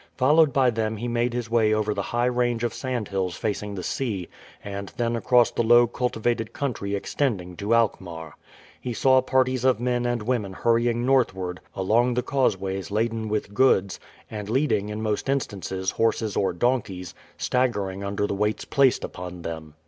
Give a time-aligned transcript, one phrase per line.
[0.17, 3.75] Followed by them he made his way over the high range of sand hills facing
[3.75, 4.27] the sea,
[4.63, 8.35] and then across the low cultivated country extending to Alkmaar.
[8.81, 13.99] He saw parties of men and women hurrying northward along the causeways laden with goods,
[14.27, 19.75] and leading in most instances horses or donkeys, staggering under the weights placed upon them.